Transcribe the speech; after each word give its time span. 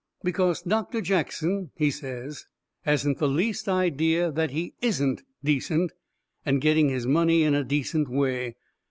"Because 0.23 0.63
Doctor 0.63 0.99
Jackson," 0.99 1.69
he 1.75 1.91
says, 1.91 2.47
"hasn't 2.85 3.19
the 3.19 3.27
least 3.27 3.69
idea 3.69 4.31
that 4.31 4.49
he 4.49 4.73
ISN'T 4.81 5.21
decent, 5.43 5.91
and 6.43 6.59
getting 6.59 6.89
his 6.89 7.05
money 7.05 7.43
in 7.43 7.53
a 7.53 7.63
decent 7.63 8.09
way. 8.09 8.55